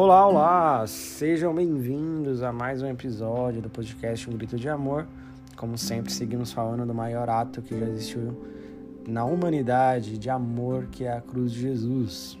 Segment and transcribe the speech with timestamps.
[0.00, 0.86] Olá, olá!
[0.86, 5.08] Sejam bem-vindos a mais um episódio do podcast Um Grito de Amor.
[5.56, 8.40] Como sempre, seguimos falando do maior ato que já existiu
[9.08, 12.38] na humanidade de amor, que é a cruz de Jesus.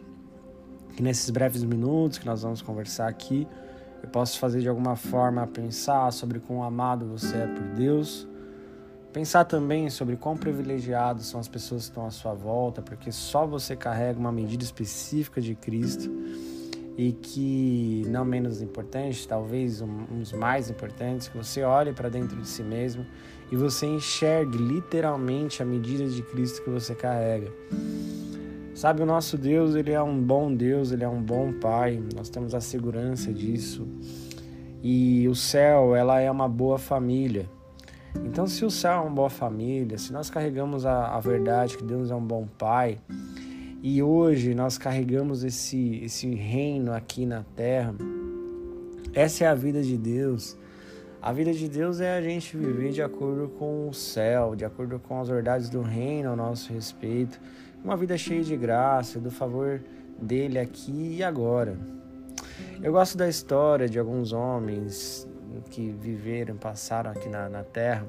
[0.96, 3.44] E nesses breves minutos que nós vamos conversar aqui,
[4.04, 8.24] eu posso fazer de alguma forma pensar sobre quão amado você é por Deus,
[9.12, 13.44] pensar também sobre quão privilegiados são as pessoas que estão à sua volta, porque só
[13.44, 16.08] você carrega uma medida específica de Cristo
[16.98, 22.08] e que, não menos importante, talvez um, um dos mais importantes, que você olhe para
[22.08, 23.06] dentro de si mesmo
[23.52, 27.52] e você enxergue literalmente a medida de Cristo que você carrega.
[28.74, 32.28] Sabe, o nosso Deus, ele é um bom Deus, ele é um bom Pai, nós
[32.28, 33.86] temos a segurança disso.
[34.82, 37.48] E o céu, ela é uma boa família.
[38.24, 41.84] Então, se o céu é uma boa família, se nós carregamos a, a verdade que
[41.84, 42.98] Deus é um bom Pai,
[43.82, 47.94] e hoje nós carregamos esse, esse reino aqui na terra.
[49.14, 50.56] Essa é a vida de Deus.
[51.22, 54.98] A vida de Deus é a gente viver de acordo com o céu, de acordo
[54.98, 57.40] com as verdades do reino ao nosso respeito.
[57.84, 59.80] Uma vida cheia de graça, do favor
[60.20, 61.78] dele aqui e agora.
[62.82, 65.28] Eu gosto da história de alguns homens
[65.70, 68.06] que viveram, passaram aqui na, na terra.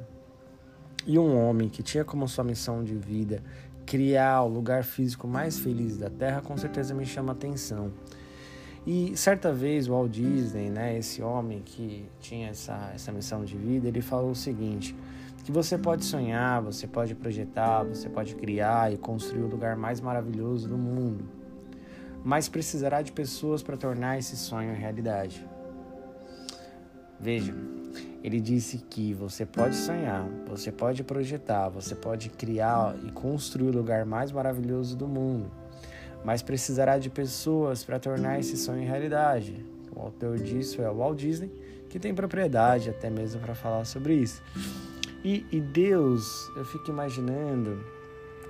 [1.06, 3.42] E um homem que tinha como sua missão de vida
[3.90, 7.92] criar o lugar físico mais feliz da Terra, com certeza me chama atenção.
[8.86, 13.58] E certa vez o Walt Disney, né, esse homem que tinha essa, essa missão de
[13.58, 14.96] vida, ele falou o seguinte:
[15.44, 20.00] que você pode sonhar, você pode projetar, você pode criar e construir o lugar mais
[20.00, 21.28] maravilhoso do mundo,
[22.24, 25.44] mas precisará de pessoas para tornar esse sonho realidade.
[27.20, 27.56] Veja,
[28.24, 33.78] ele disse que você pode sonhar, você pode projetar, você pode criar e construir o
[33.78, 35.50] lugar mais maravilhoso do mundo,
[36.24, 39.66] mas precisará de pessoas para tornar esse sonho realidade.
[39.96, 41.52] O autor disso é o Walt Disney,
[41.90, 44.42] que tem propriedade até mesmo para falar sobre isso.
[45.24, 47.84] E, e, Deus, eu fico imaginando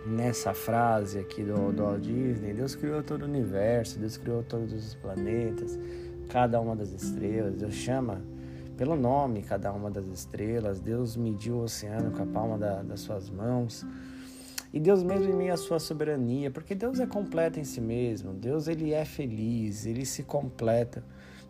[0.05, 4.73] nessa frase aqui do, do Walt Disney: Deus criou todo o universo, Deus criou todos
[4.73, 5.79] os planetas,
[6.27, 8.21] cada uma das estrelas, Deus chama
[8.79, 10.79] pelo nome cada uma das estrelas.
[10.79, 13.85] Deus mediu o oceano com a palma da, das suas mãos.
[14.71, 18.33] E Deus mesmo em meio à sua soberania, porque Deus é completo em si mesmo.
[18.33, 21.03] Deus ele é feliz, ele se completa.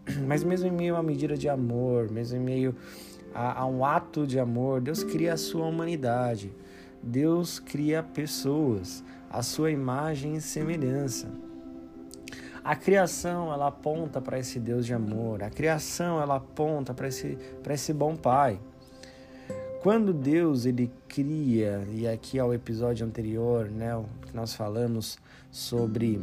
[0.25, 2.75] Mas mesmo em meio a uma medida de amor, mesmo em meio
[3.31, 6.51] a, a um ato de amor, Deus cria a sua humanidade.
[7.03, 11.27] Deus cria pessoas, a sua imagem e semelhança.
[12.69, 15.41] A criação ela aponta para esse Deus de amor.
[15.41, 18.59] A criação ela aponta para esse para esse bom Pai.
[19.81, 25.17] Quando Deus ele cria e aqui ao episódio anterior, né, que nós falamos
[25.49, 26.21] sobre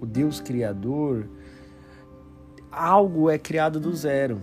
[0.00, 1.28] o Deus criador,
[2.72, 4.40] algo é criado do zero.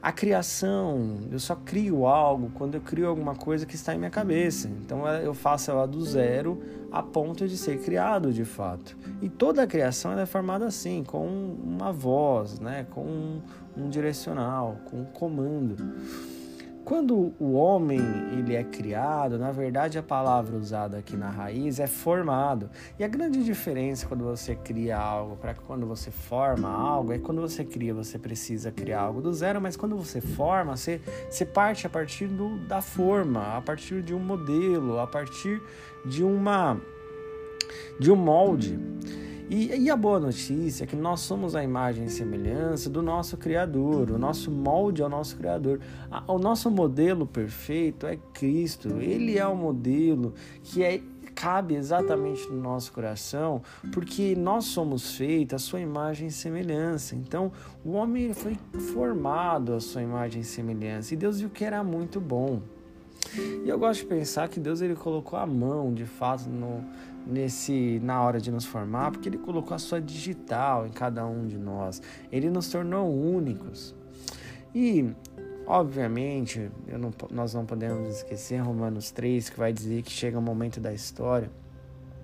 [0.00, 4.10] A criação, eu só crio algo quando eu crio alguma coisa que está em minha
[4.10, 4.68] cabeça.
[4.68, 6.62] Então eu faço ela do zero
[6.92, 8.96] a ponto de ser criado de fato.
[9.20, 12.86] E toda a criação é formada assim, com uma voz, né?
[12.90, 13.42] com um,
[13.76, 15.76] um direcional, com um comando.
[16.86, 17.98] Quando o homem
[18.38, 22.70] ele é criado, na verdade a palavra usada aqui na raiz é formado.
[22.96, 27.40] E a grande diferença quando você cria algo para quando você forma algo é quando
[27.40, 31.88] você cria, você precisa criar algo do zero, mas quando você forma, você, você parte
[31.88, 35.60] a partir do, da forma, a partir de um modelo, a partir
[36.04, 36.80] de uma
[37.98, 38.78] de um molde.
[39.48, 43.36] E, e, a boa notícia é que nós somos a imagem e semelhança do nosso
[43.36, 45.80] Criador, o nosso molde é o nosso Criador.
[46.26, 50.34] O nosso modelo perfeito é Cristo, ele é o modelo
[50.64, 51.00] que é,
[51.32, 53.62] cabe exatamente no nosso coração,
[53.92, 57.14] porque nós somos feitos a sua imagem e semelhança.
[57.14, 57.52] Então,
[57.84, 58.58] o homem foi
[58.92, 62.62] formado a sua imagem e semelhança, e Deus viu que era muito bom.
[63.64, 66.82] E eu gosto de pensar que Deus ele colocou a mão, de fato, no,
[67.26, 71.46] nesse na hora de nos formar, porque ele colocou a sua digital em cada um
[71.46, 72.00] de nós.
[72.30, 73.94] Ele nos tornou únicos.
[74.74, 75.12] E
[75.66, 80.80] obviamente, não, nós não podemos esquecer Romanos 3, que vai dizer que chega um momento
[80.80, 81.50] da história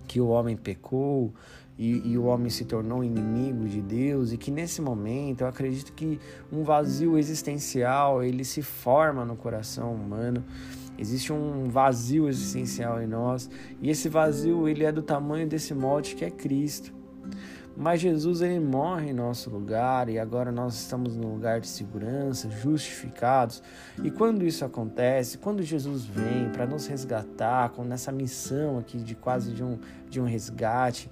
[0.06, 1.32] que o homem pecou
[1.78, 5.93] e, e, o homem se tornou inimigo de Deus e que nesse momento eu acredito
[5.94, 6.20] que
[6.52, 10.44] um vazio existencial ele se forma no coração humano
[10.98, 13.50] Existe um vazio existencial em nós
[13.80, 16.92] e esse vazio ele é do tamanho desse molde que é Cristo.
[17.76, 22.50] Mas Jesus ele morre em nosso lugar e agora nós estamos num lugar de segurança,
[22.50, 23.62] justificados.
[24.02, 29.14] E quando isso acontece, quando Jesus vem para nos resgatar, com nessa missão aqui de
[29.14, 29.78] quase de um,
[30.08, 31.10] de um resgate,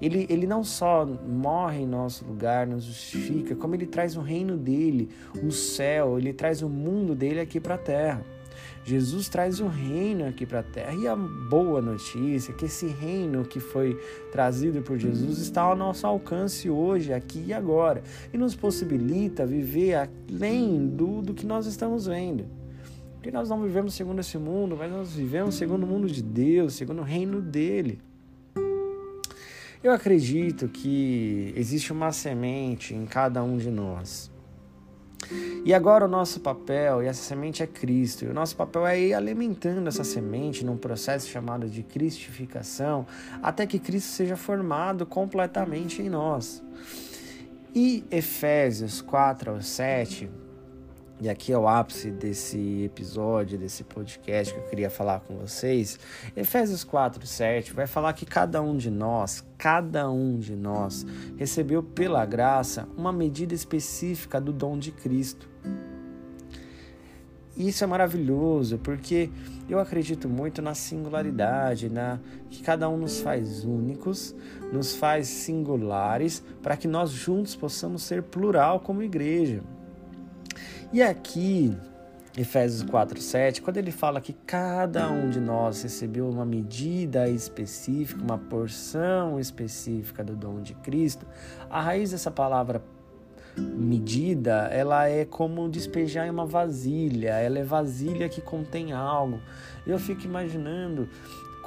[0.00, 4.56] ele, ele não só morre em nosso lugar, nos justifica, como ele traz o reino
[4.56, 5.10] dele,
[5.44, 8.24] o céu, ele traz o mundo dele aqui para a terra.
[8.84, 10.94] Jesus traz o reino aqui para a terra.
[10.94, 13.98] E a boa notícia é que esse reino que foi
[14.32, 20.08] trazido por Jesus está ao nosso alcance hoje, aqui e agora, e nos possibilita viver
[20.28, 22.46] além do, do que nós estamos vendo.
[23.14, 26.74] Porque nós não vivemos segundo esse mundo, mas nós vivemos segundo o mundo de Deus,
[26.74, 28.00] segundo o reino dele.
[29.82, 34.30] Eu acredito que existe uma semente em cada um de nós.
[35.64, 38.98] E agora o nosso papel, e essa semente é Cristo, e o nosso papel é
[38.98, 43.06] ir alimentando essa semente num processo chamado de cristificação,
[43.42, 46.62] até que Cristo seja formado completamente em nós.
[47.74, 50.28] E Efésios 4 ao 7
[51.20, 55.98] e aqui é o ápice desse episódio, desse podcast que eu queria falar com vocês.
[56.34, 61.04] Efésios 4, 7 vai falar que cada um de nós, cada um de nós,
[61.36, 65.46] recebeu pela graça uma medida específica do dom de Cristo.
[67.54, 69.28] Isso é maravilhoso, porque
[69.68, 72.18] eu acredito muito na singularidade, na
[72.48, 74.34] que cada um nos faz únicos,
[74.72, 79.62] nos faz singulares, para que nós juntos possamos ser plural como igreja.
[80.92, 81.72] E aqui,
[82.36, 88.20] Efésios 4, 7, quando ele fala que cada um de nós recebeu uma medida específica,
[88.20, 91.24] uma porção específica do dom de Cristo,
[91.70, 92.82] a raiz dessa palavra
[93.56, 99.40] medida, ela é como despejar em uma vasilha, ela é vasilha que contém algo.
[99.86, 101.08] Eu fico imaginando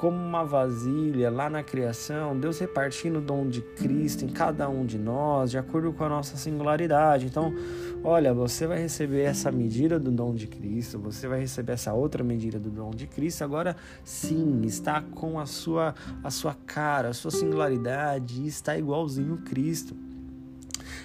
[0.04, 4.84] como uma vasilha lá na criação, Deus repartindo o dom de Cristo em cada um
[4.84, 7.24] de nós, de acordo com a nossa singularidade.
[7.24, 7.54] Então,
[8.02, 12.22] olha, você vai receber essa medida do dom de Cristo, você vai receber essa outra
[12.22, 13.44] medida do dom de Cristo.
[13.44, 19.96] Agora, sim, está com a sua a sua cara, a sua singularidade, está igualzinho Cristo.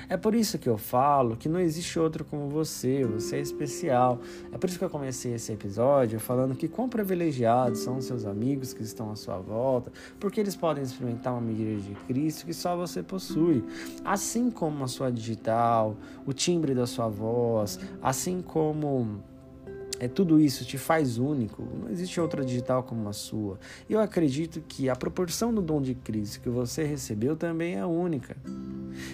[0.10, 4.20] É por isso que eu falo que não existe outro como você, você é especial.
[4.52, 8.26] É por isso que eu comecei esse episódio falando que quão privilegiados são os seus
[8.26, 12.54] amigos que estão à sua volta, porque eles podem experimentar uma medida de Cristo que
[12.56, 13.64] só você possui.
[14.04, 15.96] Assim como a sua digital,
[16.26, 19.24] o timbre da sua voz, assim como
[20.00, 21.62] é tudo isso te faz único.
[21.82, 23.60] Não existe outra digital como a sua.
[23.90, 28.38] Eu acredito que a proporção do dom de Cristo que você recebeu também é única.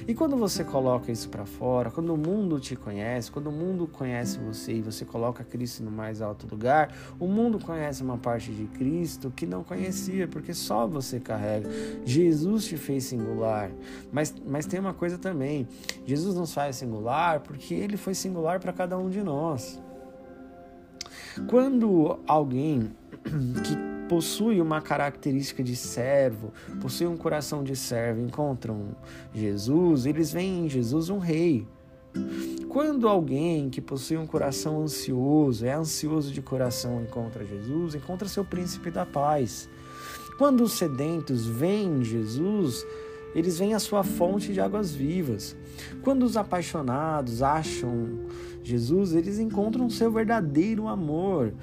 [0.07, 3.87] E quando você coloca isso para fora, quando o mundo te conhece, quando o mundo
[3.87, 8.51] conhece você e você coloca Cristo no mais alto lugar, o mundo conhece uma parte
[8.51, 11.69] de Cristo que não conhecia, porque só você carrega.
[12.03, 13.71] Jesus te fez singular.
[14.11, 15.67] Mas, mas tem uma coisa também:
[16.05, 19.79] Jesus nos faz singular porque ele foi singular para cada um de nós.
[21.47, 22.91] Quando alguém
[23.23, 23.75] que
[24.07, 28.95] possui uma característica de servo, possui um coração de servo, encontram
[29.33, 31.67] Jesus, eles veem em Jesus um rei.
[32.69, 38.45] Quando alguém que possui um coração ansioso, é ansioso de coração, encontra Jesus, encontra seu
[38.45, 39.69] príncipe da paz.
[40.37, 42.85] Quando os sedentos veem Jesus,
[43.33, 45.55] eles veem a sua fonte de águas vivas.
[46.01, 48.19] Quando os apaixonados acham
[48.65, 51.53] Jesus, eles encontram seu verdadeiro amor.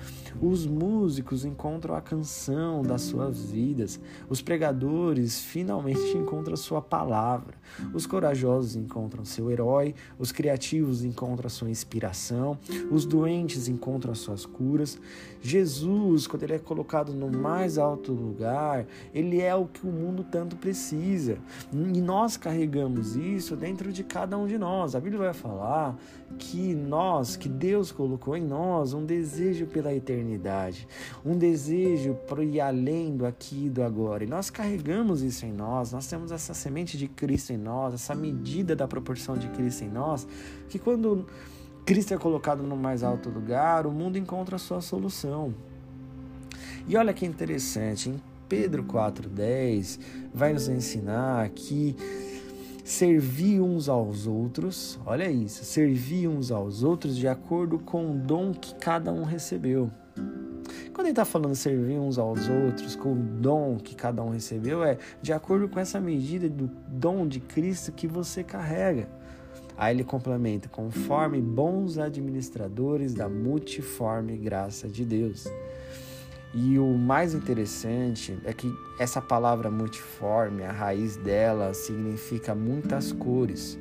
[0.41, 3.99] Os músicos encontram a canção das suas vidas.
[4.29, 7.55] Os pregadores finalmente encontram sua palavra.
[7.93, 9.97] Os corajosos encontram seu herói.
[10.17, 12.56] Os criativos encontram sua inspiração.
[12.89, 14.97] Os doentes encontram as suas curas.
[15.41, 20.23] Jesus, quando ele é colocado no mais alto lugar, ele é o que o mundo
[20.23, 21.37] tanto precisa.
[21.73, 24.94] E nós carregamos isso dentro de cada um de nós.
[24.94, 25.99] A Bíblia vai falar
[26.39, 30.87] que nós, que Deus colocou em nós um desejo pela eternidade,
[31.25, 34.25] um desejo para ir além do aqui e do agora.
[34.25, 38.15] E nós carregamos isso em nós, nós temos essa semente de Cristo em nós, essa
[38.15, 40.29] medida da proporção de Cristo em nós,
[40.69, 41.27] que quando
[41.87, 45.55] Cristo é colocado no mais alto lugar, o mundo encontra a sua solução.
[46.87, 48.20] E olha que interessante, em
[48.51, 49.99] Pedro 4,10
[50.34, 51.96] vai nos ensinar que
[52.84, 58.53] servir uns aos outros, olha isso, servir uns aos outros de acordo com o dom
[58.53, 59.91] que cada um recebeu.
[60.93, 64.84] Quando ele está falando servir uns aos outros com o dom que cada um recebeu,
[64.84, 69.08] é de acordo com essa medida do dom de Cristo que você carrega.
[69.77, 75.46] Aí ele complementa, conforme bons administradores da multiforme graça de Deus.
[76.55, 83.79] E o mais interessante é que essa palavra multiforme, a raiz dela significa muitas cores.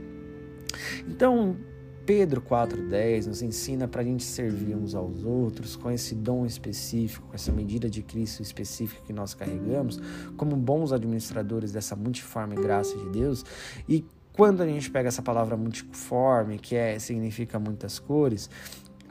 [1.06, 1.58] Então,
[2.06, 7.28] Pedro 4,10 nos ensina para a gente servir uns aos outros com esse dom específico,
[7.28, 10.00] com essa medida de Cristo específica que nós carregamos,
[10.36, 13.46] como bons administradores dessa multiforme graça de Deus.
[13.88, 18.50] E quando a gente pega essa palavra multiforme, que é, significa muitas cores,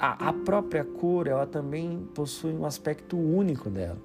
[0.00, 3.98] a, a própria cor ela também possui um aspecto único dela.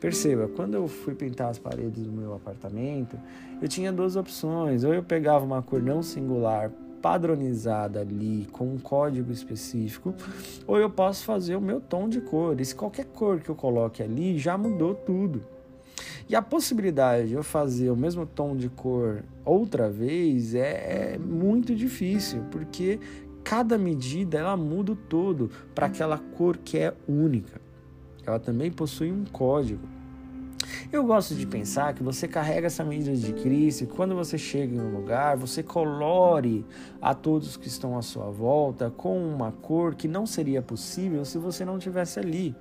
[0.00, 3.18] Perceba, quando eu fui pintar as paredes do meu apartamento,
[3.60, 4.84] eu tinha duas opções.
[4.84, 6.70] Ou eu pegava uma cor não singular,
[7.02, 10.14] padronizada ali, com um código específico,
[10.66, 12.56] ou eu posso fazer o meu tom de cor.
[12.64, 15.42] Se qualquer cor que eu coloque ali já mudou tudo.
[16.28, 21.18] E a possibilidade de eu fazer o mesmo tom de cor outra vez é, é
[21.18, 23.00] muito difícil, porque
[23.48, 27.58] cada medida ela muda todo para aquela cor que é única.
[28.26, 29.88] Ela também possui um código.
[30.92, 34.74] Eu gosto de pensar que você carrega essa medida de Cristo e quando você chega
[34.74, 36.66] em um lugar, você colore
[37.00, 41.38] a todos que estão à sua volta com uma cor que não seria possível se
[41.38, 42.54] você não tivesse ali.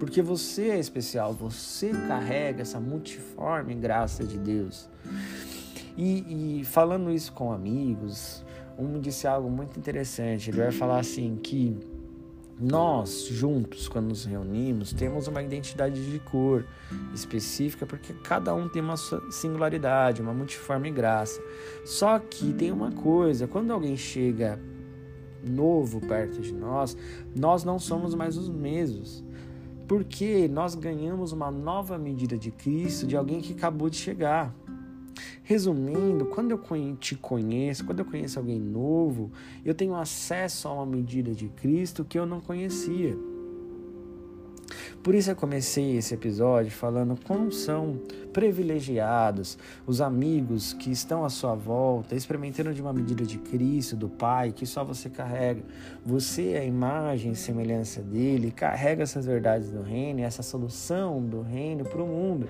[0.00, 4.88] Porque você é especial, você carrega essa multiforme graça de Deus.
[5.96, 8.44] E, e falando isso com amigos,
[8.78, 10.50] um disse algo muito interessante.
[10.50, 11.76] Ele vai falar assim que
[12.58, 16.64] nós juntos, quando nos reunimos, temos uma identidade de cor
[17.14, 21.40] específica, porque cada um tem uma singularidade, uma multiforme graça.
[21.84, 24.58] Só que tem uma coisa: quando alguém chega
[25.44, 26.96] novo perto de nós,
[27.34, 29.24] nós não somos mais os mesmos.
[29.86, 34.52] Porque nós ganhamos uma nova medida de Cristo de alguém que acabou de chegar.
[35.48, 36.60] Resumindo, quando eu
[36.96, 39.30] te conheço, quando eu conheço alguém novo,
[39.64, 43.16] eu tenho acesso a uma medida de Cristo que eu não conhecia.
[45.04, 48.00] Por isso eu comecei esse episódio falando como são
[48.32, 54.08] privilegiados os amigos que estão à sua volta, experimentando de uma medida de Cristo, do
[54.08, 55.62] Pai, que só você carrega.
[56.04, 61.40] Você é a imagem e semelhança dele, carrega essas verdades do reino, essa solução do
[61.40, 62.48] reino para o mundo.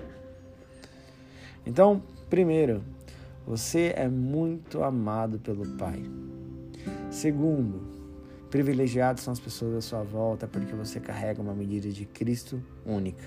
[1.67, 2.81] Então, primeiro,
[3.45, 6.01] você é muito amado pelo Pai.
[7.11, 7.81] Segundo,
[8.49, 13.23] privilegiados são as pessoas à sua volta porque você carrega uma medida de Cristo única.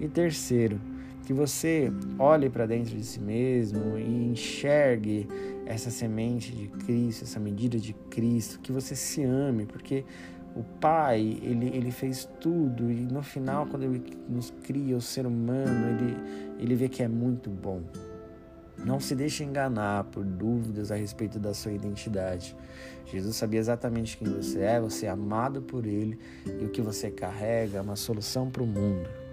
[0.00, 0.80] E terceiro,
[1.24, 5.28] que você olhe para dentro de si mesmo e enxergue
[5.66, 10.04] essa semente de Cristo, essa medida de Cristo, que você se ame, porque
[10.56, 15.26] o Pai, ele, ele fez tudo e no final, quando ele nos cria, o ser
[15.26, 16.16] humano, ele,
[16.58, 17.82] ele vê que é muito bom.
[18.78, 22.56] Não se deixe enganar por dúvidas a respeito da sua identidade.
[23.06, 27.10] Jesus sabia exatamente quem você é, você é amado por Ele e o que você
[27.10, 29.25] carrega é uma solução para o mundo.